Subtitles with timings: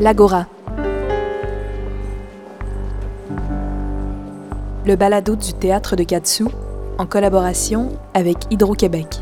[0.00, 0.46] L'Agora.
[4.86, 6.46] Le balado du théâtre de Katsu
[6.96, 9.20] en collaboration avec Hydro-Québec.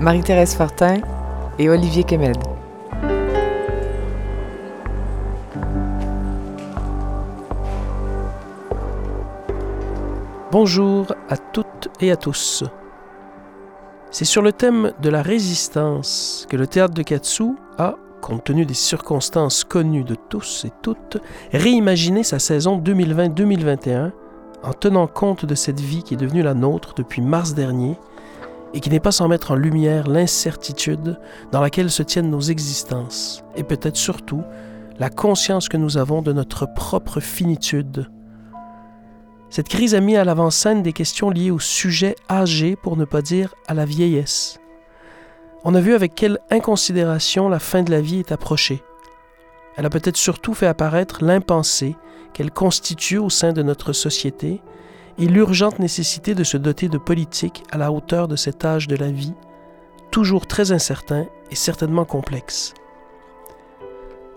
[0.00, 1.02] Marie-Thérèse Fortin
[1.58, 2.38] et Olivier Kemed.
[10.50, 12.64] Bonjour à toutes et à tous.
[14.14, 18.64] C'est sur le thème de la résistance que le théâtre de Katsu a, compte tenu
[18.64, 21.16] des circonstances connues de tous et toutes,
[21.52, 24.12] réimaginé sa saison 2020-2021
[24.62, 27.98] en tenant compte de cette vie qui est devenue la nôtre depuis mars dernier
[28.72, 31.18] et qui n'est pas sans mettre en lumière l'incertitude
[31.50, 34.44] dans laquelle se tiennent nos existences et peut-être surtout
[35.00, 38.06] la conscience que nous avons de notre propre finitude
[39.50, 43.22] cette crise a mis à l'avant-scène des questions liées au sujet âgé, pour ne pas
[43.22, 44.58] dire à la vieillesse.
[45.64, 48.82] On a vu avec quelle inconsidération la fin de la vie est approchée.
[49.76, 51.96] Elle a peut-être surtout fait apparaître l'impensé
[52.32, 54.60] qu'elle constitue au sein de notre société
[55.18, 58.96] et l'urgente nécessité de se doter de politiques à la hauteur de cet âge de
[58.96, 59.34] la vie,
[60.10, 62.74] toujours très incertain et certainement complexe.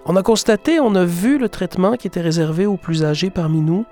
[0.05, 3.59] On a constaté, on a vu le traitement qui était réservé aux plus âgés parmi
[3.59, 3.85] nous,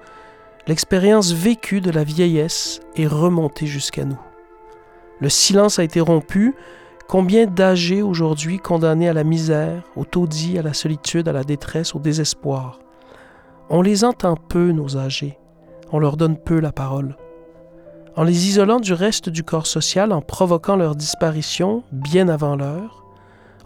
[0.67, 4.19] L'expérience vécue de la vieillesse est remontée jusqu'à nous.
[5.19, 6.55] Le silence a été rompu.
[7.07, 11.93] Combien d'âgés aujourd'hui condamnés à la misère, au taudis, à la solitude, à la détresse,
[11.93, 12.79] au désespoir?
[13.69, 15.37] On les entend peu, nos âgés.
[15.91, 17.15] On leur donne peu la parole.
[18.15, 23.05] En les isolant du reste du corps social, en provoquant leur disparition bien avant l'heure,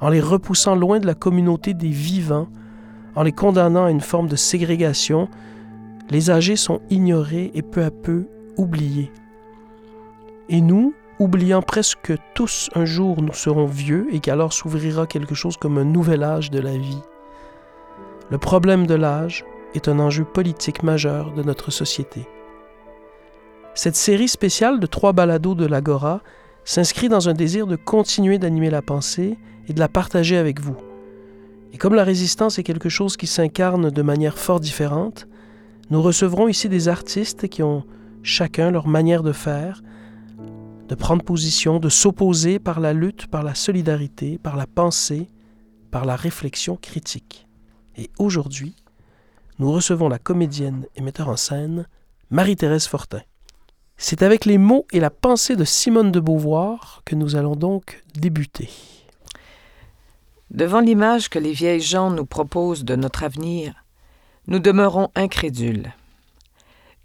[0.01, 2.49] en les repoussant loin de la communauté des vivants,
[3.15, 5.29] en les condamnant à une forme de ségrégation,
[6.09, 8.25] les âgés sont ignorés et peu à peu
[8.57, 9.11] oubliés.
[10.49, 15.57] Et nous, oubliant presque tous un jour nous serons vieux et qu'alors s'ouvrira quelque chose
[15.57, 17.01] comme un nouvel âge de la vie.
[18.31, 22.27] Le problème de l'âge est un enjeu politique majeur de notre société.
[23.75, 26.21] Cette série spéciale de trois balados de l'Agora
[26.63, 29.37] s'inscrit dans un désir de continuer d'animer la pensée
[29.67, 30.75] et de la partager avec vous.
[31.71, 35.27] Et comme la résistance est quelque chose qui s'incarne de manière fort différente,
[35.89, 37.83] nous recevrons ici des artistes qui ont
[38.21, 39.81] chacun leur manière de faire,
[40.87, 45.29] de prendre position, de s'opposer par la lutte, par la solidarité, par la pensée,
[45.91, 47.47] par la réflexion critique.
[47.97, 48.75] Et aujourd'hui,
[49.57, 51.87] nous recevons la comédienne et metteur en scène
[52.29, 53.21] Marie-Thérèse Fortin.
[53.97, 58.01] C'est avec les mots et la pensée de Simone de Beauvoir que nous allons donc
[58.13, 58.69] débuter.
[60.51, 63.83] Devant l'image que les vieilles gens nous proposent de notre avenir,
[64.49, 65.93] nous demeurons incrédules.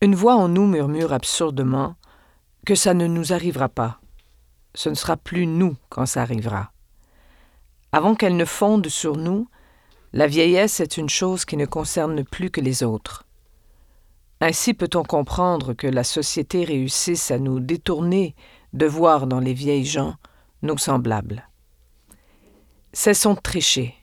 [0.01, 1.95] Une voix en nous murmure absurdement
[2.65, 4.01] que ça ne nous arrivera pas.
[4.75, 6.73] Ce ne sera plus nous quand ça arrivera.
[7.93, 9.47] Avant qu'elle ne fonde sur nous,
[10.15, 13.27] la vieillesse est une chose qui ne concerne plus que les autres.
[14.41, 18.35] Ainsi peut-on comprendre que la société réussisse à nous détourner
[18.73, 20.15] de voir dans les vieilles gens
[20.63, 21.47] nos semblables.
[22.95, 23.95] Cessons de tricher.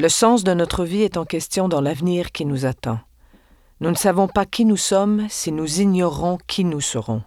[0.00, 3.00] Le sens de notre vie est en question dans l'avenir qui nous attend.
[3.80, 7.22] Nous ne savons pas qui nous sommes si nous ignorons qui nous serons.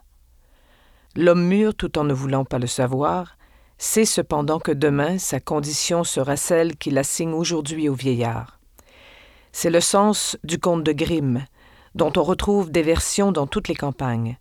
[1.15, 3.37] L'homme mûr, tout en ne voulant pas le savoir,
[3.77, 8.59] sait cependant que demain sa condition sera celle qu'il assigne aujourd'hui au vieillard.
[9.51, 11.45] C'est le sens du conte de Grimm,
[11.93, 14.39] dont on retrouve des versions dans toutes les campagnes.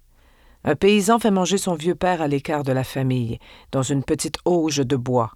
[0.64, 3.38] Un paysan fait manger son vieux père à l'écart de la famille,
[3.72, 5.32] dans une petite auge de bois.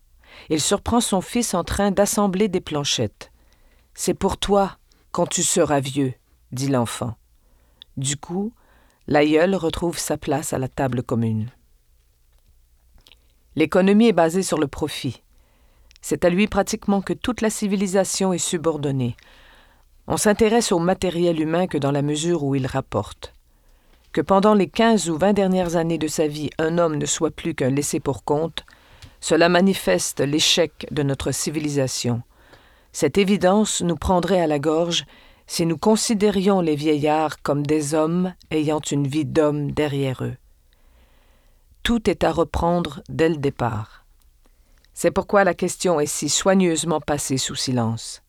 [0.51, 3.33] Il surprend son fils en train d'assembler des planchettes.
[3.95, 4.79] C'est pour toi,
[5.11, 6.15] quand tu seras vieux,
[6.53, 7.17] dit l'enfant.
[7.97, 8.53] Du coup,
[9.07, 11.51] l'aïeul retrouve sa place à la table commune.
[13.55, 15.23] L'économie est basée sur le profit.
[16.03, 19.17] C'est à lui pratiquement que toute la civilisation est subordonnée.
[20.07, 23.33] On s'intéresse au matériel humain que dans la mesure où il rapporte.
[24.13, 27.31] Que pendant les quinze ou vingt dernières années de sa vie, un homme ne soit
[27.31, 28.65] plus qu'un laissé pour compte,
[29.21, 32.23] cela manifeste l'échec de notre civilisation.
[32.93, 35.05] Cette évidence nous prendrait à la gorge
[35.47, 40.37] si nous considérions les vieillards comme des hommes ayant une vie d'homme derrière eux.
[41.83, 44.05] Tout est à reprendre dès le départ.
[44.93, 48.23] C'est pourquoi la question est si soigneusement passée sous silence.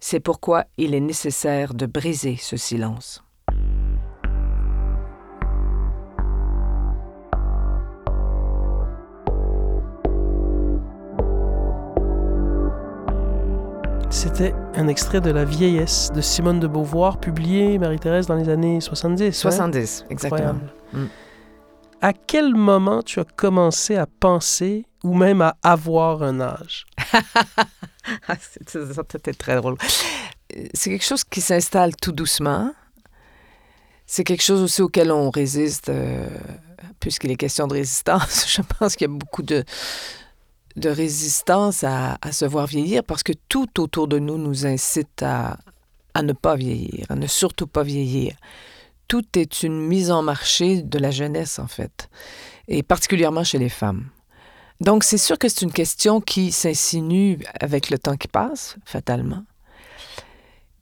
[0.00, 3.22] C'est pourquoi il est nécessaire de briser ce silence.
[14.12, 18.78] C'était un extrait de La vieillesse de Simone de Beauvoir, publié, Marie-Thérèse, dans les années
[18.78, 19.32] 70.
[19.32, 20.60] 70, exactement.
[20.92, 21.06] Mm.
[22.02, 26.84] à quel moment tu as commencé à penser ou même à avoir un âge?
[28.38, 29.76] C'était très drôle.
[30.74, 32.70] C'est quelque chose qui s'installe tout doucement.
[34.06, 36.28] C'est quelque chose aussi auquel on résiste, euh,
[37.00, 38.44] puisqu'il est question de résistance.
[38.56, 39.64] Je pense qu'il y a beaucoup de,
[40.76, 45.58] de résistance à, se voir vieillir parce que tout autour de nous nous incite à,
[46.14, 48.34] à ne pas vieillir, à ne surtout pas vieillir.
[49.08, 52.08] Tout est une mise en marché de la jeunesse, en fait,
[52.68, 54.06] et particulièrement chez les femmes.
[54.80, 59.44] Donc, c'est sûr que c'est une question qui s'insinue avec le temps qui passe, fatalement.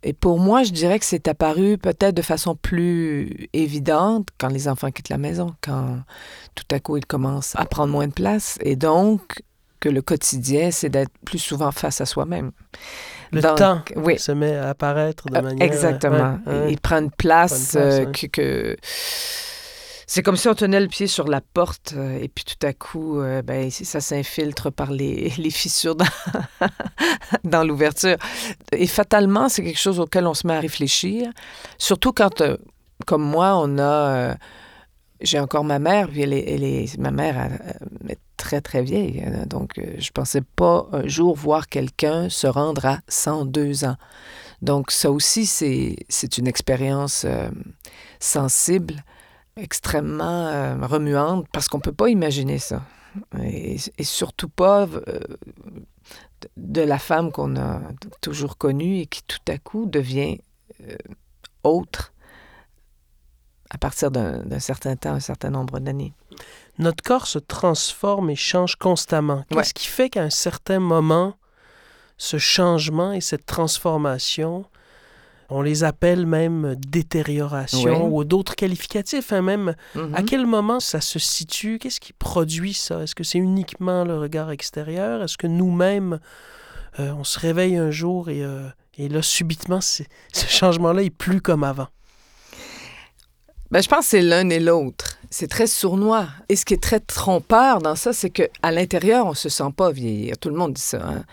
[0.02, 4.68] Et pour moi, je dirais que c'est apparu peut-être de façon plus évidente quand les
[4.68, 5.98] enfants quittent la maison, quand
[6.54, 8.56] tout à coup ils commencent à prendre moins de place.
[8.62, 9.42] Et donc,
[9.80, 12.52] que le quotidien, c'est d'être plus souvent face à soi-même.
[13.32, 14.18] Le temps oui.
[14.18, 15.66] se met à apparaître de euh, manière...
[15.66, 16.38] Exactement.
[16.46, 16.72] Ouais, ouais.
[16.72, 18.26] Il prend une place, prend une place euh, que...
[18.26, 18.76] que
[20.12, 22.72] c'est comme si on tenait le pied sur la porte euh, et puis tout à
[22.72, 26.04] coup, euh, ben, ça s'infiltre par les, les fissures dans,
[27.44, 28.16] dans l'ouverture.
[28.72, 31.30] Et fatalement, c'est quelque chose auquel on se met à réfléchir,
[31.78, 32.56] surtout quand, euh,
[33.06, 34.34] comme moi, on a...
[35.22, 36.26] j'ai encore ma mère, puis
[36.98, 37.50] ma mère
[38.08, 39.24] est très, très vieille.
[39.46, 43.96] Donc, je pensais pas un jour voir quelqu'un se rendre à 102 ans.
[44.62, 47.26] Donc, ça aussi, c'est une expérience
[48.18, 49.02] sensible
[49.56, 52.82] extrêmement euh, remuante parce qu'on ne peut pas imaginer ça.
[53.42, 55.20] Et, surtout pas euh,
[56.56, 57.80] de la femme qu'on a
[58.20, 60.38] toujours connue et qui tout à coup devient
[60.82, 60.96] euh,
[61.64, 62.12] autre
[63.70, 66.12] à partir d'un certain temps, un certain nombre d'années.
[66.78, 69.44] Notre corps se transforme et change constamment.
[69.50, 69.72] Qu'est-ce ouais.
[69.74, 71.34] qui fait qu'à un certain moment,
[72.18, 74.66] ce changement et cette transformation
[75.50, 78.10] on les appelle même détérioration oui.
[78.12, 79.32] ou d'autres qualificatifs.
[79.32, 80.14] Hein, même mm -hmm.
[80.14, 81.78] à quel moment ça se situe?
[81.78, 83.02] Qu'est-ce qui produit ça?
[83.02, 85.22] Est-ce que c'est uniquement le regard extérieur?
[85.22, 86.20] Est-ce que nous-mêmes,
[86.98, 91.40] euh, on se réveille un jour et, euh, et là, subitement, ce changement-là est plus
[91.40, 91.88] comme avant?
[93.70, 95.18] Ben, je pense que c'est l'un et l'autre.
[95.30, 96.26] C'est très sournois.
[96.48, 99.72] Et ce qui est très trompeur dans ça, c'est qu'à l'intérieur, on ne se sent
[99.76, 100.36] pas vieillir.
[100.38, 101.00] Tout le monde dit ça.
[101.04, 101.24] Hein?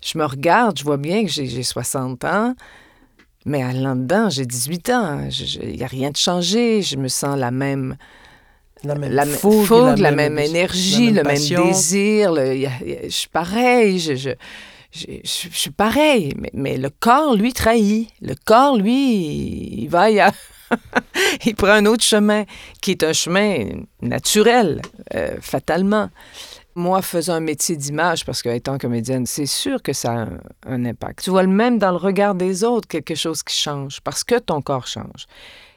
[0.00, 2.54] Je me regarde, je vois bien que j'ai 60 ans.
[3.46, 5.28] Mais à dedans j'ai 18 ans.
[5.62, 6.80] Il n'y a rien de changé.
[6.80, 7.96] Je me sens la même.
[8.82, 12.32] La même la fougue, fougue la, même, même énergie, la même le même désir.
[12.32, 13.98] Le, y a, y a, je suis pareil.
[13.98, 14.30] Je, je,
[14.90, 16.34] je, je, suis pareil.
[16.38, 18.08] Mais, mais, le corps, lui, trahit.
[18.20, 20.32] Le corps, lui, il va y a...
[21.44, 22.44] il prend un autre chemin
[22.80, 23.66] qui est un chemin
[24.02, 24.82] naturel,
[25.14, 26.10] euh, fatalement.
[26.76, 30.84] Moi, faisant un métier d'image, parce qu'étant comédienne, c'est sûr que ça a un, un,
[30.84, 31.22] impact.
[31.22, 34.38] Tu vois le même dans le regard des autres, quelque chose qui change, parce que
[34.38, 35.26] ton corps change.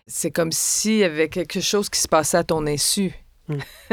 [0.07, 3.13] C'est comme s'il y avait quelque chose qui se passait à ton insu.
[3.47, 3.57] Mmh.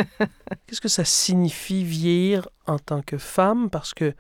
[0.66, 3.68] Qu'est-ce que ça signifie vieillir en tant que femme?
[3.68, 4.14] Parce que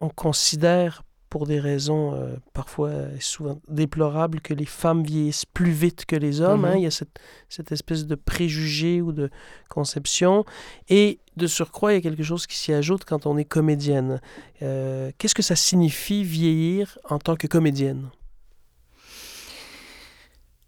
[0.00, 1.02] on considère
[1.32, 6.42] pour des raisons euh, parfois souvent déplorables que les femmes vieillissent plus vite que les
[6.42, 6.60] hommes.
[6.60, 6.72] Mm -hmm.
[6.72, 6.76] hein?
[6.76, 7.18] Il y a cette,
[7.48, 9.30] cette, espèce de préjugé ou de
[9.70, 10.44] conception.
[10.90, 14.20] Et de surcroît, il y a quelque chose qui s'y ajoute quand on est comédienne.
[14.60, 18.10] Euh, Qu'est-ce que ça signifie vieillir en tant que comédienne?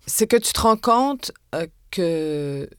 [0.06, 2.70] C'est que tu te rends compte euh, que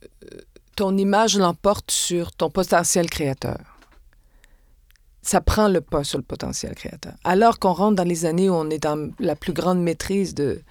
[0.75, 3.74] ton image l'emporte sur ton potentiel créateur
[5.25, 7.13] ça prend le pas sur le potentiel créateur.
[7.23, 10.61] Alors qu'on rentre dans les années où on est dans la plus grande maîtrise de,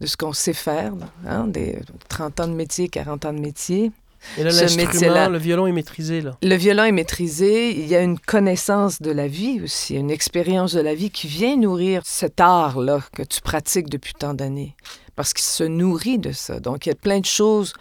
[0.00, 0.92] de ce qu'on sait faire,
[1.26, 3.90] hein, des 30 ans de métier, 40 ans de métier.
[4.36, 6.20] Et là, l'instrument, le violon est maîtrisé.
[6.20, 6.36] Là.
[6.42, 7.70] Le violon est maîtrisé.
[7.70, 11.26] Il y a une connaissance de la vie aussi, une expérience de la vie qui
[11.26, 14.76] vient nourrir cet art-là que tu pratiques depuis tant d'années.
[15.16, 16.60] Parce qu'il se nourrit de ça.
[16.60, 17.72] Donc, il y a plein de choses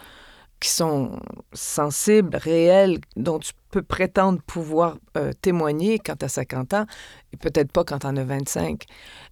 [0.62, 1.20] qui sont
[1.52, 6.86] sensibles, réelles, dont tu peux prétendre pouvoir euh, témoigner quand tu as 50 ans,
[7.34, 8.84] et peut-être pas quand tu en as 25.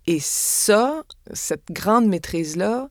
[0.06, 1.04] Et ça,
[1.34, 2.88] cette grande maîtrise-là,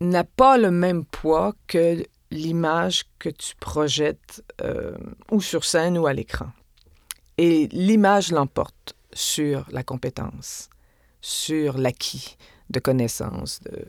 [0.00, 4.96] n'a pas le même poids que l'image que tu projettes euh,
[5.30, 6.48] ou sur scène ou à l'écran.
[7.38, 10.68] Et l'image l'emporte sur la compétence,
[11.20, 12.36] sur l'acquis
[12.70, 13.86] de connaissances, de,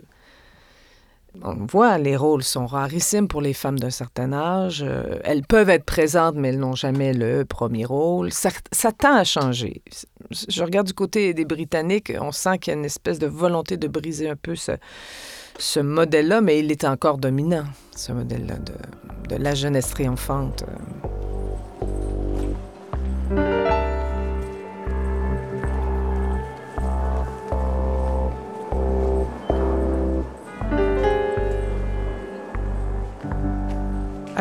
[1.44, 4.84] on voit, les rôles sont rarissimes pour les femmes d'un certain âge.
[4.86, 8.32] Euh, elles peuvent être présentes, mais elles n'ont jamais le premier rôle.
[8.32, 8.52] Ça,
[8.92, 9.82] tend à changer.
[10.32, 13.78] Je regarde du côté des Britanniques, on sent qu'il y a une espèce de volonté
[13.78, 14.74] de briser un peu ce,
[15.58, 17.66] ce modèle-là, mais il est encore dominant,
[17.96, 20.66] ce modèle-là de, de la jeunesse triomphante.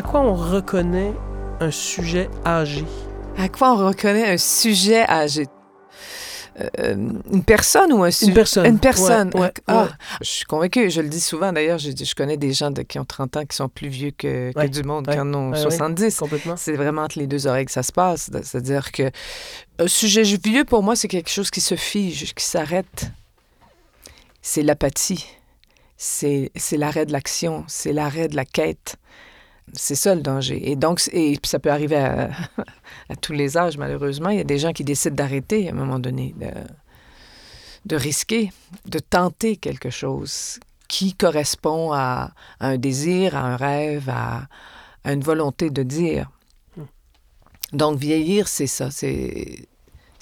[0.06, 1.12] Quoi on reconnaît
[1.60, 2.84] un sujet âgé?
[3.36, 5.46] À quoi on reconnaît un sujet âgé?
[6.78, 6.94] Euh,
[7.30, 8.30] une personne ou un sujet?
[8.30, 8.66] Une personne.
[8.66, 9.30] Une personne.
[9.34, 9.88] Ouais, ouais, ah, ouais.
[10.22, 12.98] je suis convaincue, je le dis souvent d'ailleurs, je, je connais des gens de, qui
[12.98, 15.62] ont 30 ans qui sont plus vieux que, du monde qui en ont ouais, ouais.
[15.62, 16.16] 70.
[16.16, 16.56] Complètement.
[16.56, 18.30] C'est vraiment entre les deux oreilles que ça se passe.
[18.42, 19.10] C'est-à-dire que
[19.78, 23.10] un sujet vieux, pour moi, c'est quelque chose qui se fige, qui s'arrête.
[24.40, 25.26] C'est l'apathie.
[25.98, 27.64] C'est l'arrêt de l'action.
[27.66, 28.96] C'est l'arrêt de la quête.
[29.72, 30.70] C'est ça le danger.
[30.70, 32.30] Et donc, et ça peut arriver à,
[33.08, 34.30] à tous les âges, malheureusement.
[34.30, 36.50] Il y a des gens qui décident d'arrêter à un moment donné, de,
[37.84, 38.52] de risquer,
[38.86, 44.46] de tenter quelque chose qui correspond à, à un désir, à un rêve, à,
[45.04, 46.30] à une volonté de dire.
[47.72, 48.90] Donc, vieillir, c'est ça.
[48.90, 49.68] C'est,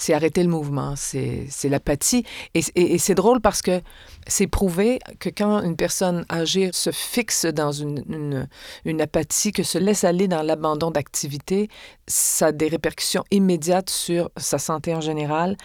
[0.05, 0.95] c'est arrêter le mouvement.
[0.97, 2.25] C'est, l'apathie.
[2.55, 3.81] Et, et- et c'est drôle parce que
[4.27, 8.49] c'est prouvé que quand une personne âgée se fixe dans une, une,
[8.85, 11.69] une apathie, que se laisse aller dans l'abandon d'activité,
[12.07, 15.57] ça a des répercussions immédiates sur sa santé en général,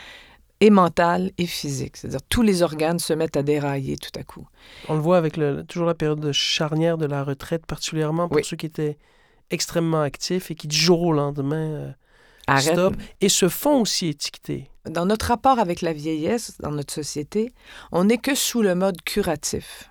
[0.61, 1.97] et mentale et physique.
[1.97, 4.45] C'est-à-dire tous les organes se mettent à dérailler tout à coup.
[4.87, 8.37] On le voit avec le, toujours la période de charnière de la retraite, particulièrement pour
[8.37, 8.43] Oui.
[8.45, 8.97] ceux qui étaient
[9.51, 11.91] extrêmement actifs et qui du jour au lendemain euh,
[12.49, 12.73] Arrête.
[12.73, 14.69] stop et se font aussi étiqueter.
[14.89, 17.51] Dans notre rapport avec la vieillesse, dans notre société,
[17.91, 19.89] on n'est que sous le mode curatif.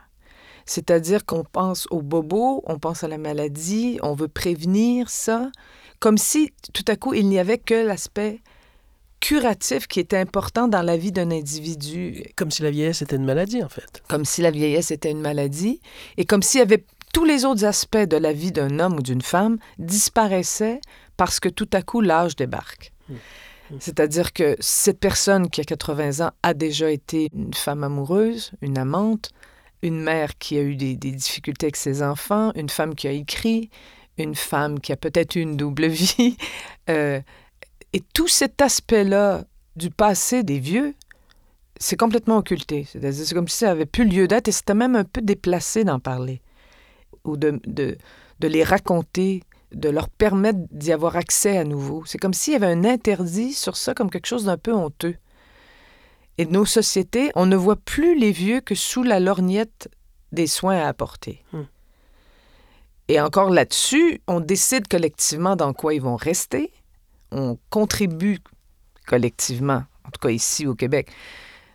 [0.66, 5.50] C'est-à-dire qu'on pense au bobo, on pense à la maladie, on veut prévenir ça,
[5.98, 8.40] comme si tout à coup il n'y avait que l'aspect
[9.20, 13.24] curatif qui était important dans la vie d'un individu, Comme si la vieillesse était une
[13.24, 14.02] maladie, en fait.
[14.08, 15.80] comme si la vieillesse était une maladie,
[16.16, 19.02] et comme s'il y avait tous les autres aspects de la vie d'un homme ou
[19.02, 20.80] d'une femme disparaissaient
[21.18, 22.92] parce que tout à coup l'âge débarque.
[23.80, 28.78] C'est-à-dire que cette personne qui a 80 ans a déjà été une femme amoureuse, une
[28.78, 29.30] amante,
[29.82, 33.12] une mère qui a eu des, des difficultés avec ses enfants, une femme qui a
[33.12, 33.68] écrit,
[34.16, 36.38] une femme qui a peut-être eu une double vie.
[36.88, 37.20] Euh,
[37.92, 39.44] et tout cet aspect-là
[39.76, 40.94] du passé des vieux,
[41.78, 42.86] c'est complètement occulté.
[42.90, 45.84] C'est-à-dire, c'est comme si ça avait plus lieu d'être et c'était même un peu déplacé
[45.84, 46.40] d'en parler
[47.24, 47.98] ou de, de,
[48.40, 52.02] de les raconter, de leur permettre d'y avoir accès à nouveau.
[52.06, 55.16] C'est comme s'il y avait un interdit sur ça comme quelque chose d'un peu honteux.
[56.38, 59.88] Et nos sociétés, on ne voit plus les vieux que sous la lorgnette
[60.32, 61.44] des soins à apporter.
[61.52, 61.64] Hmm.
[63.08, 66.72] Et encore là-dessus, on décide collectivement dans quoi ils vont rester.
[67.32, 68.38] On contribue
[69.06, 71.10] collectivement, en tout cas ici au Québec,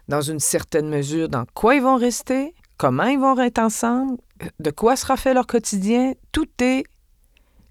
[0.07, 4.17] dans une certaine mesure, dans quoi ils vont rester, comment ils vont être ensemble,
[4.59, 6.13] de quoi sera fait leur quotidien.
[6.31, 6.83] Tout est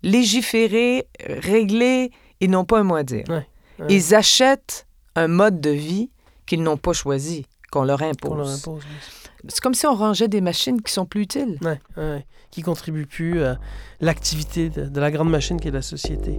[0.03, 3.25] légiféré, réglé, ils n'ont pas un mot à dire.
[3.29, 3.47] Ouais,
[3.79, 3.87] ouais.
[3.89, 6.11] Ils achètent un mode de vie
[6.47, 8.31] qu'ils n'ont pas choisi, qu'on leur impose.
[8.31, 8.83] Qu'on leur impose.
[8.85, 9.49] oui.
[9.49, 11.59] C'est comme si on rangeait des machines qui sont plus utiles.
[11.63, 12.25] Ouais.
[12.53, 13.59] Qui contribue plus à
[14.01, 16.39] l'activité de, de la grande machine qui est la société.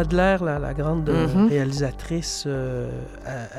[0.00, 1.48] Adler, la, la grande euh, Mhm.
[1.48, 2.90] réalisatrice, euh,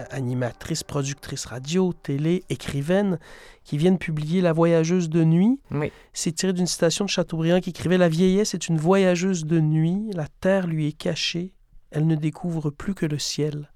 [0.09, 3.19] animatrice, productrice radio, télé, écrivaine,
[3.63, 5.59] qui vient de publier La voyageuse de nuit.
[5.71, 5.91] Oui.
[6.13, 10.09] C'est tiré d'une citation de Chateaubriand qui écrivait La vieillesse est une voyageuse de nuit,
[10.13, 11.53] la terre lui est cachée,
[11.91, 13.69] elle ne découvre plus que le ciel.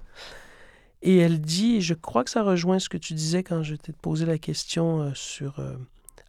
[1.04, 3.76] Et elle dit, et je crois que ça rejoint ce que tu disais quand je
[3.76, 5.74] t'ai posé la question euh, sur euh,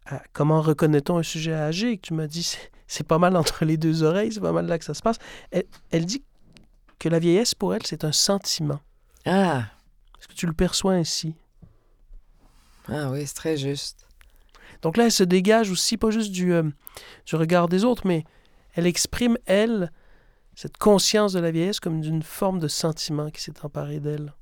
[0.07, 3.35] à- comment reconnaît-on un sujet âgé, et que tu m'as dit c'est- c'est pas mal
[3.35, 5.17] entre les deux oreilles, c'est pas mal là que ça se passe.
[5.51, 6.23] Elle, elle dit
[6.99, 8.79] que la vieillesse pour elle c'est un sentiment.
[9.25, 9.65] Ah,
[10.19, 11.35] Est-ce que tu le perçois ainsi?
[12.89, 14.07] Ah oui, c'est très juste.
[14.81, 16.63] Donc là, elle se dégage aussi, pas juste du, euh,
[17.25, 18.23] du regard des autres, mais
[18.73, 19.91] elle exprime, elle,
[20.55, 24.33] cette conscience de la vieillesse comme d'une forme de sentiment qui s'est emparée d'elle.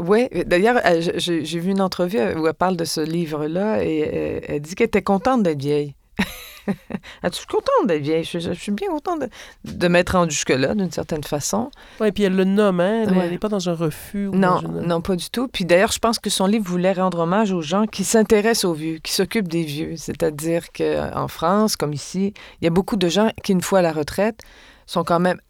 [0.00, 4.40] Oui, d'ailleurs, euh, j'ai vu une entrevue où elle parle de ce livre-là et euh,
[4.48, 5.94] elle dit qu'elle était contente d'être vieille.
[7.22, 9.28] elle suis contente d'être vieille, je, je suis bien contente de,
[9.64, 11.70] de m'être rendue jusque-là, d'une certaine façon.
[12.04, 13.30] Et puis elle le nomme, hein, elle Ouais.
[13.30, 14.28] n'est pas dans un refus.
[14.28, 15.48] Ou Non, une- non, pas du tout.
[15.48, 18.74] Puis d'ailleurs, je pense que son livre voulait rendre hommage aux gens qui s'intéressent aux
[18.74, 19.94] vieux, qui s'occupent des vieux.
[19.96, 23.82] C'est-à-dire qu'en France, comme ici, il y a beaucoup de gens qui, une fois à
[23.82, 24.40] la retraite,
[24.86, 25.40] sont quand même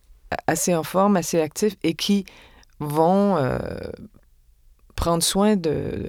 [0.47, 2.25] assez en forme, assez actifs et qui
[2.79, 3.59] vont euh,
[5.01, 6.09] prendre soin de,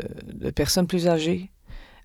[0.53, 1.49] personnes plus âgées,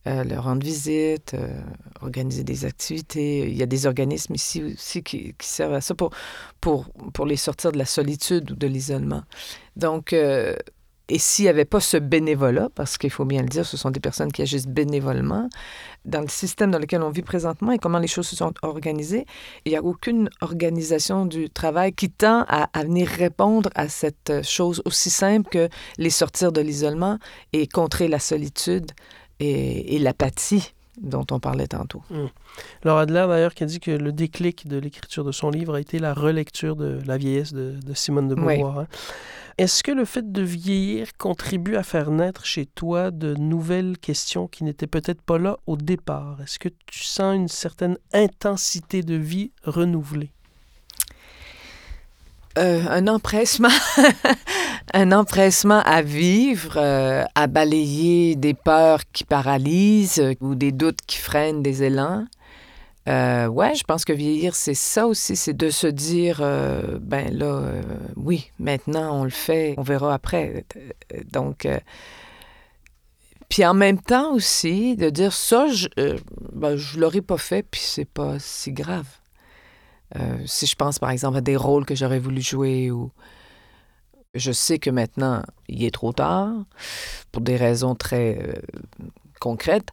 [0.06, 1.60] euh, leur rendre visite, euh,
[2.00, 3.40] organiser des activités.
[3.40, 6.10] Il y a des organismes ici aussi qui, qui servent à ça pour,
[6.60, 9.24] pour, pour les sortir de la solitude ou de l'isolement.
[9.74, 10.54] Donc, euh,
[11.08, 13.90] et s'il n'y avait pas ce bénévolat, parce qu'il faut bien le dire, ce sont
[13.90, 15.48] des personnes qui agissent bénévolement,
[16.04, 19.24] dans le système dans lequel on vit présentement et comment les choses se sont organisées,
[19.64, 24.82] il n'y a aucune organisation du travail qui tend à, venir répondre à cette chose
[24.84, 27.18] aussi simple que les sortir de l'isolement
[27.52, 28.90] et contrer la solitude
[29.38, 32.02] et, l'apathie dont on parlait tantôt.
[32.10, 32.28] Hum.
[32.84, 35.80] Laura Adler, d'ailleurs, qui a dit que le déclic de l'écriture de son livre a
[35.80, 38.80] été la relecture de La vieillesse de, Simone de Beauvoir.
[38.80, 38.86] Hein.
[39.58, 44.48] Est-ce que le fait de vieillir contribue à faire naître chez toi de nouvelles questions
[44.48, 46.38] qui n'étaient peut-être pas là au départ?
[46.42, 50.30] Est-ce que tu sens une certaine intensité de vie renouvelée?
[52.58, 53.68] Euh, un empressement,
[54.94, 61.18] un empressement à vivre, euh, à balayer des peurs qui paralysent ou des doutes qui
[61.18, 62.26] freinent des élans.
[63.08, 67.32] Euh, ouais, je pense que vieillir, c'est ça aussi, c'est de se dire, euh, ben
[67.32, 67.82] là, euh,
[68.16, 70.64] oui, maintenant on le fait, on verra après.
[71.32, 71.68] Donc,
[73.48, 75.86] puis en même temps aussi, de dire ça, je,
[76.52, 79.06] ben, je l'aurais pas fait, puis c'est pas si grave.
[80.46, 83.12] si je pense par exemple à des rôles que j'aurais voulu jouer ou
[84.36, 86.52] je sais que maintenant il est trop tard
[87.32, 88.60] pour des raisons très
[89.40, 89.88] concrètes,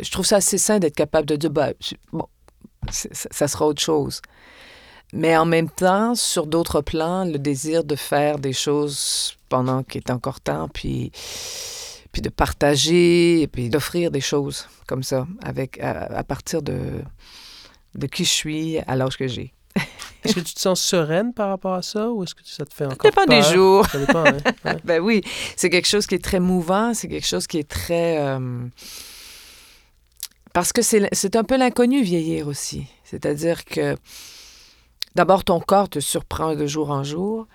[0.00, 1.72] je trouve ça assez sain d'être capable de dire, ben,
[2.12, 2.26] bon,
[2.90, 4.20] ça sera autre chose.
[5.12, 10.00] Mais en même temps, sur d'autres plans, le désir de faire des choses pendant qu'il
[10.00, 11.12] est encore temps, puis,
[12.12, 17.02] puis de partager, et puis d'offrir des choses comme ça, avec, à, partir de,
[17.94, 19.54] de qui je suis à l'âge que j'ai.
[20.24, 22.74] Est-ce que tu te sens sereine par rapport à ça ou est-ce que ça te
[22.74, 23.86] fait encore Ça dépend des jours.
[23.86, 24.76] Ça dépend, hein?
[24.84, 25.22] ben oui,
[25.56, 28.18] c'est quelque chose qui est très mouvant, c'est quelque chose qui est très...
[28.18, 28.66] Euh,
[30.52, 32.86] parce que c'est un peu l'inconnu vieillir aussi.
[33.04, 33.94] C'est-à-dire que
[35.14, 37.46] d'abord, ton corps te surprend de jour en jour.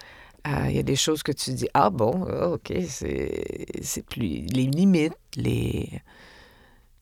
[0.48, 4.46] Euh, il y a des choses que tu dis, ah bon, ah, OK, c'est plus.
[4.54, 5.90] Les limites, les.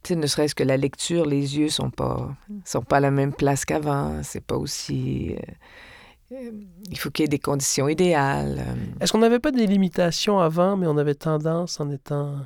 [0.10, 2.35] Ne serait-ce que la lecture, les yeux sont pas,
[2.66, 4.22] sont pas à la même place qu'avant.
[4.24, 5.35] C'est pas aussi.
[5.35, 6.51] Euh, euh,
[6.90, 8.64] il faut qu'il y ait des conditions idéales.
[9.00, 12.38] Est-ce qu'on n'avait pas des limitations avant, mais on avait tendance, en étant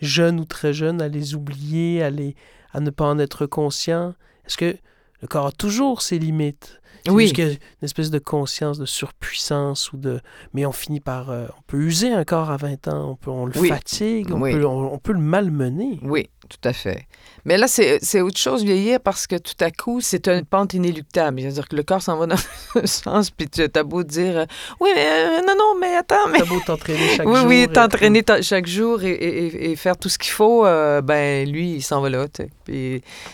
[0.00, 2.34] jeune ou très jeune, à les oublier, à les
[2.72, 4.14] à ne pas en être conscient?
[4.46, 4.76] Est-ce que
[5.20, 6.80] le corps a toujours ses limites?
[7.06, 7.28] Oui.
[7.28, 10.20] Juste une espèce de conscience de surpuissance ou de.
[10.52, 11.30] Mais on finit par.
[11.30, 14.40] Euh, on peut user un corps à 20 ans, on, peut, on le fatigue, on,
[14.40, 16.00] peut, on, peut le malmener.
[16.02, 17.06] Oui, tout à fait.
[17.44, 21.40] Mais là, c'est autre chose vieillir parce que tout à coup, c'est une pente inéluctable.
[21.40, 22.36] C'est-à-dire que le corps s'en va dans
[22.74, 24.46] un sens, puis tu as beau dire
[24.80, 26.28] Oui, mais euh, non, non, mais attends.
[26.30, 26.40] Mais...
[26.40, 27.46] T'as beau t'entraîner chaque oui, jour.
[27.46, 31.82] Oui, oui, t'entraîner chaque jour et, faire tout ce qu'il faut, euh, ben lui, il
[31.82, 32.26] s'en va là.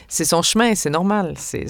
[0.08, 1.34] C'est son chemin, c'est normal.
[1.38, 1.66] C'est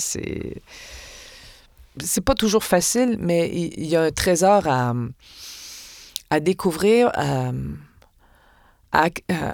[2.03, 4.95] c'est pas toujours facile, mais il y a un trésor à,
[6.31, 7.13] à découvrir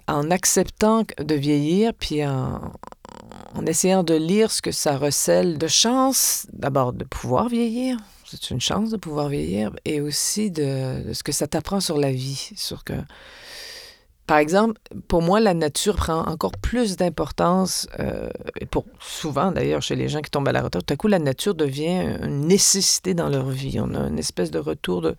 [0.08, 2.72] en acceptant de vieillir, puis en,
[3.66, 8.60] essayant de lire ce que ça recèle de chance, d'abord de pouvoir vieillir, c'est une
[8.60, 12.52] chance de pouvoir vieillir, et aussi de, de ce que ça t'apprend sur la vie,
[12.56, 12.94] sur que
[14.30, 19.82] par exemple, pour moi, la nature prend encore plus d'importance, euh, et pour souvent d'ailleurs
[19.82, 22.46] chez les gens qui tombent à la retraite, tout à coup, la nature devient une
[22.46, 23.80] nécessité dans leur vie.
[23.80, 25.16] On a une espèce de retour, de,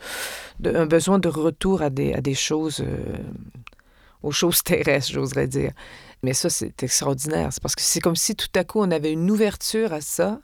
[0.64, 3.18] un besoin de retour à des, à des choses, euh,
[4.24, 5.72] aux choses terrestres, j'oserais dire.
[6.24, 7.50] Mais ça, c'est extraordinaire.
[7.52, 10.40] C'est parce que c'est comme si tout à coup, on avait une ouverture à ça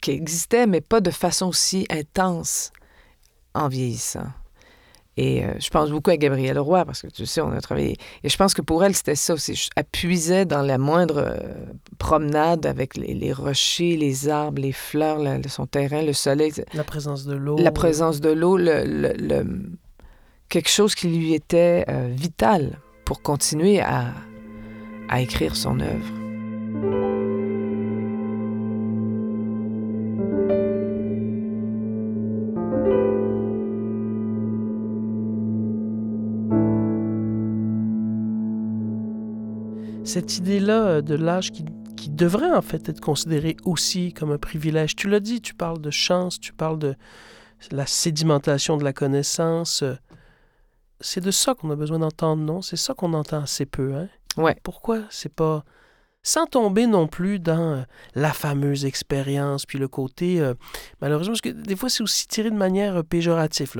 [0.00, 2.72] qui existait, mais pas de façon si intense
[3.54, 4.28] en vieillissant.
[5.16, 7.96] Et euh, je pense beaucoup à Gabrielle Roy parce que tu sais, on a travaillé.
[8.24, 9.68] Et je pense que pour elle, c'était ça aussi.
[9.76, 11.36] Elle puisait dans la moindre euh,
[11.98, 16.52] promenade avec les, rochers, les arbres, les fleurs, son terrain, le soleil.
[16.72, 17.56] La présence de l'eau.
[17.58, 19.44] La présence de l'eau, le,
[20.54, 24.12] quelque chose qui lui était euh, vital pour continuer à,
[25.18, 26.12] écrire son œuvre.
[40.04, 41.64] cette idée-là euh, de l'âge qui,
[42.10, 44.94] devrait en fait être considéré aussi comme un privilège.
[44.94, 46.94] Tu l'as dit, tu parles de chance, tu parles de
[47.72, 49.82] la sédimentation de la connaissance.
[51.04, 52.62] Euh, c'est de ça qu'on a besoin d'entendre, non?
[52.62, 54.08] C'est ça qu'on entend assez peu, hein?
[54.36, 54.56] Ouais.
[54.62, 55.64] Pourquoi c'est pas...
[56.26, 57.82] Sans tomber non plus dans euh,
[58.14, 60.40] la fameuse expérience, puis le côté...
[61.00, 63.72] malheureusement, parce que des fois, c'est aussi tiré de manière péjorative,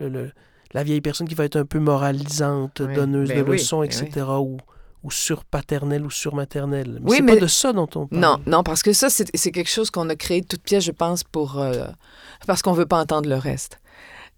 [0.00, 0.30] le,
[0.72, 4.26] la vieille personne qui va être un peu moralisante, donneuse ben de leçons, ben etc.,
[4.40, 4.56] ou
[5.04, 6.98] ou sur paternel ou sur maternel.
[7.02, 7.34] Mais oui, c'est mais...
[7.34, 8.22] pas de ça dont on parle.
[8.22, 10.92] Non, non, parce que ça, c'est, quelque chose qu'on a créé de toute pièce, je
[10.92, 11.86] pense, pour euh,
[12.46, 13.78] parce qu'on veut pas entendre le reste.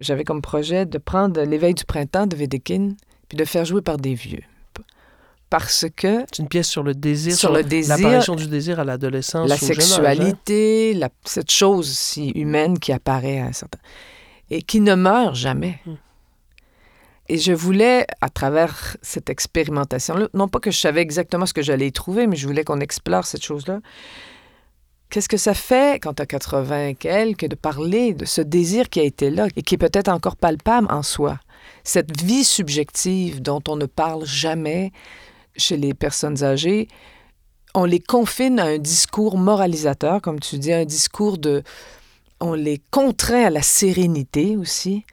[0.01, 2.97] J'avais comme projet de prendre l'éveil du printemps de Wedekind,
[3.29, 4.43] puis de faire jouer par des vieux.
[5.49, 8.85] Parce que C'est une pièce sur le désir, Sur le désir, l'apparition du désir à
[8.85, 9.67] l'adolescence, la âge, hein.
[9.67, 13.79] sexualité, la- cette chose si humaine qui apparaît à un certain...
[14.51, 15.79] et qui ne meurt jamais.
[15.87, 15.95] Hmm.
[17.29, 21.63] Et je voulais, à travers cette expérimentation-là, non pas que je savais exactement ce que
[21.63, 23.81] j'allais y trouver, mais je voulais qu'on explore cette chose-là.
[25.17, 28.91] Qu'est-ce que ça fait quand tu as 80 et quelques de parler de ce désir
[28.91, 31.41] qui a été là et qui est peut-être encore palpable en soi?
[31.85, 34.93] Cette vie subjective dont on ne parle jamais
[35.57, 36.89] chez les personnes âgées,
[37.73, 41.63] on les confine à un discours moralisateur, comme tu dis, un discours de...
[42.39, 45.07] On les contraint à la sérénité aussi,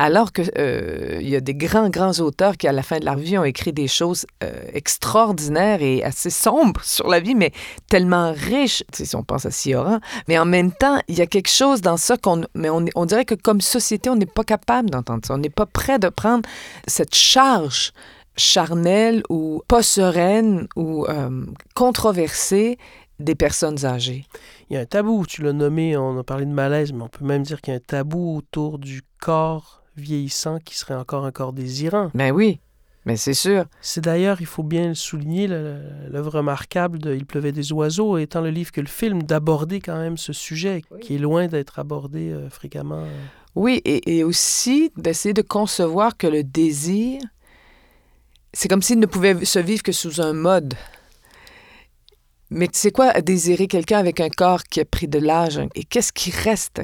[0.00, 3.16] alors que euh, y a des grands, grands auteurs qui, à la fin de leur
[3.16, 7.52] vie, ont écrit des choses euh, extraordinaires et assez sombres sur la vie, mais
[7.86, 11.50] tellement riches, si on pense à Sioran, mais en même temps, il y a quelque
[11.50, 12.44] chose dans ça qu'on...
[12.54, 15.34] Mais on, on dirait que comme société, on n'est pas capable d'entendre ça.
[15.34, 16.48] On n'est pas prêt de prendre
[16.86, 17.92] cette charge
[18.38, 22.78] charnelle ou pas sereine ou euh, controversée
[23.18, 24.24] des personnes âgées.
[24.70, 27.08] Il y a un tabou, tu l'as nommé, on a parlé de malaise, mais on
[27.08, 31.24] peut même dire qu'il y a un tabou autour du corps vieillissant qui serait encore
[31.24, 32.10] un corps désirant.
[32.14, 32.60] Ben oui,
[33.04, 33.64] mais c'est sûr.
[33.80, 38.40] C'est d'ailleurs, il faut bien le souligner, l'œuvre remarquable de Il pleuvait des oiseaux, étant
[38.40, 42.30] le livre que le film, d'aborder quand même ce sujet qui est loin d'être abordé
[42.30, 43.04] euh, fréquemment.
[43.54, 47.20] Oui, et, et aussi d'essayer de concevoir que le désir,
[48.52, 50.74] c'est comme s'il ne pouvait se vivre que sous un mode.
[52.50, 55.60] Mais c'est quoi désirer quelqu'un avec un corps qui a pris de l'âge?
[55.74, 56.82] Et qu'est-ce qui reste?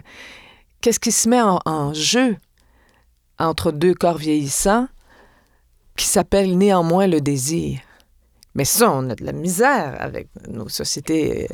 [0.80, 2.36] Qu'est-ce qui se met en, en jeu?
[3.38, 4.88] Entre deux corps vieillissants
[5.96, 7.78] qui s'appelle néanmoins le désir?
[8.54, 11.46] Mais ça, on a de la misère avec nos sociétés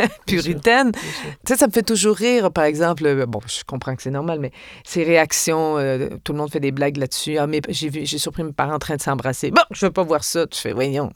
[0.00, 0.92] euh, puritaines.
[0.92, 1.30] Bien sûr.
[1.30, 3.04] Tu sais, ça me fait toujours rire, par exemple.
[3.04, 4.50] euh, Bon, je comprends que c'est normal, mais
[4.82, 7.36] ces réactions, euh, tout le monde fait des blagues là-dessus.
[7.36, 9.50] Ah, mais j'ai vu, j'ai surpris mes parents en train de s'embrasser.
[9.50, 10.46] Bon, je veux pas voir ça.
[10.46, 11.12] Tu fais, voyons.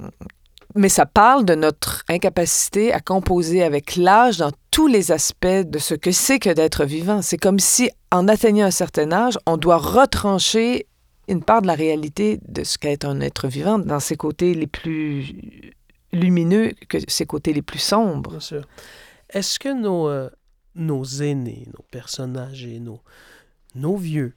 [0.76, 5.78] Mais ça parle de notre incapacité à composer avec l'âge dans tous les aspects de
[5.78, 7.22] ce que c'est que d'être vivant.
[7.22, 10.88] C'est comme si, en atteignant un certain âge, on doit retrancher
[11.28, 14.66] une part de la réalité de ce qu'est un être vivant dans ses côtés les
[14.66, 15.72] plus
[16.12, 18.30] lumineux que ses côtés les plus sombres.
[18.30, 18.66] Bien sûr.
[19.30, 20.28] Est-ce que nos, euh,
[20.74, 23.00] nos aînés, nos personnes âgées, nos,
[23.76, 24.34] nos vieux,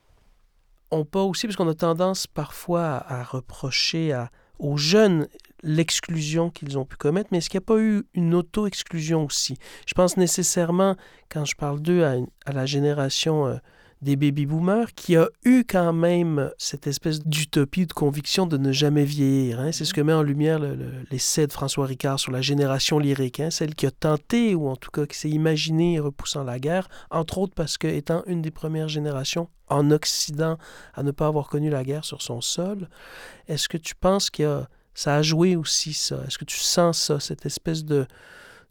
[0.92, 5.28] ont pas aussi, parce qu'on a tendance parfois à, à reprocher à, aux jeunes
[5.64, 9.58] l'exclusion qu'ils ont pu commettre, mais est-ce qu'il n'y a pas eu une auto-exclusion aussi?
[9.86, 10.96] Je pense nécessairement,
[11.30, 13.56] quand je parle d'eux, à, la génération euh,
[14.02, 19.06] des baby-boomers, qui a eu quand même cette espèce d'utopie, de conviction de ne jamais
[19.06, 19.60] vieillir.
[19.60, 19.72] hein.
[19.72, 23.00] C'est ce que met en lumière le- le- l'essai de François Ricard sur la génération
[23.00, 26.60] lyrique, hein, celle qui a tenté, ou en tout cas qui s'est imaginée repoussant la
[26.60, 30.58] guerre, entre autres parce que, étant une des premières générations en Occident
[30.94, 32.88] à ne pas avoir connu la guerre sur son sol,
[33.48, 34.64] est-ce que tu penses que
[34.98, 36.24] ça a joué aussi ça?
[36.28, 38.08] Est-ce que tu sens ça, cette espèce de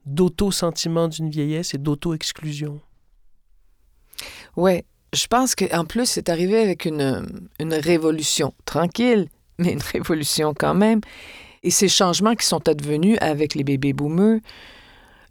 [0.07, 2.81] d'auto-sentiment d'une vieillesse et d'auto-exclusion?
[4.57, 7.25] Ouais, je pense qu'en plus, c'est arrivé avec une,
[7.61, 11.01] une révolution tranquille, mais une révolution quand même.
[11.63, 14.41] Et ces changements qui sont advenus avec les bébés boomers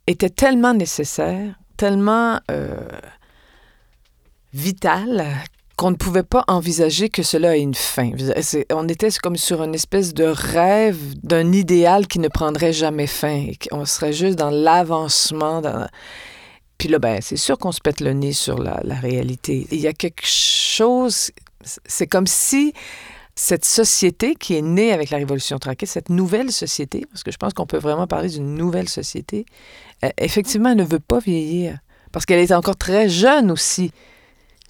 [0.07, 2.87] étaient tellement nécessaires, tellement euh,
[4.53, 5.19] vital
[5.75, 8.11] qu'on ne pouvait pas envisager que cela ait une fin.
[8.71, 13.35] On était comme sur une espèce de rêve d'un idéal qui ne prendrait jamais fin.
[13.47, 15.61] Et qu'on serait juste dans l'avancement.
[16.77, 19.67] Puis là, ben, c'est sûr qu'on se pète le nez sur la, la réalité.
[19.71, 21.31] Il y a quelque chose...
[21.85, 22.73] C'est comme si
[23.35, 27.37] cette société qui est née avec la Révolution tranquille, cette nouvelle société, parce que je
[27.37, 29.45] pense qu'on peut vraiment parler d'une nouvelle société,
[30.03, 31.79] euh, effectivement, elle ne veut pas vieillir.
[32.13, 33.91] Parce qu'elle est encore très jeune aussi,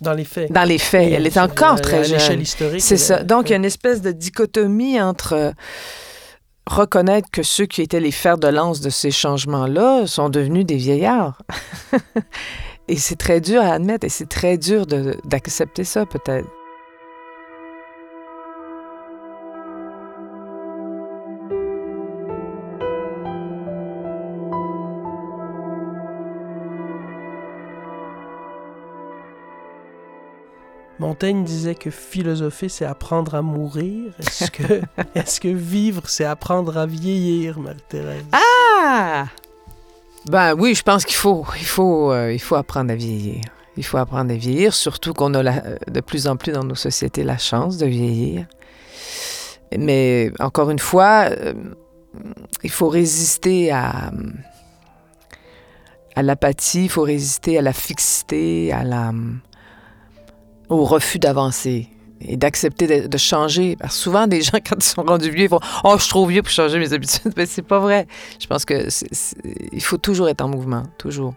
[0.01, 0.51] Dans les faits.
[0.51, 1.13] dans les faits.
[1.13, 2.41] Elle est encore très à l'échelle jeune.
[2.41, 2.81] historique.
[2.81, 3.23] C'est ça.
[3.23, 5.51] Donc, il y a une espèce de dichotomie entre euh,
[6.67, 10.77] reconnaître que ceux qui étaient les fers de lance de ces changements-là sont devenus des
[10.77, 11.41] vieillards.
[12.88, 14.86] et c'est très dur à admettre et c'est très dur
[15.23, 16.47] d'accepter ça, peut-être.
[31.05, 34.11] Montaigne disait que philosopher, c'est apprendre à mourir.
[34.19, 34.81] Est-ce que,
[35.15, 38.23] est que vivre, c'est apprendre à vieillir, Marie-Thérèse?
[38.31, 39.27] Ah!
[40.27, 43.41] Ben oui, je pense qu'il faut, il faut, euh, il faut apprendre à vieillir.
[43.77, 46.75] Il faut apprendre à vieillir, surtout qu'on a la- de plus en plus dans nos
[46.75, 48.47] sociétés la chance de vieillir.
[49.77, 51.53] Mais encore une fois, euh,
[52.63, 54.11] il faut résister à,
[56.15, 59.11] à l'apathie, il faut résister à la fixité, à la,
[60.69, 61.88] au refus d'avancer.
[62.21, 63.75] et d'accepter de, de changer.
[63.75, 66.10] Parce que souvent, des gens, quand ils sont rendus vieux, ils font Oh, je suis
[66.10, 67.34] trop vieux pour changer mes habitudes.
[67.38, 68.08] Mais c'est pas vrai.
[68.39, 68.88] Je pense que
[69.71, 71.34] il faut toujours être en mouvement, toujours.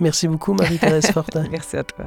[0.00, 1.44] Merci beaucoup, Marie-Thérèse Fortin.
[1.50, 2.06] Merci à toi.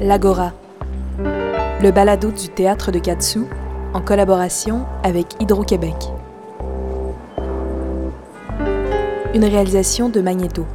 [0.00, 0.52] L'Agora,
[1.18, 3.44] le balado du théâtre de Katsu
[3.94, 5.94] en collaboration avec Hydro-Québec.
[9.34, 10.66] Une réalisation de Magnéto.